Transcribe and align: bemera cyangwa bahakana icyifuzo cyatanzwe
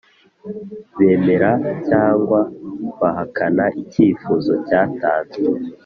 bemera 0.97 1.51
cyangwa 1.87 2.39
bahakana 2.99 3.65
icyifuzo 3.81 4.51
cyatanzwe 4.67 5.47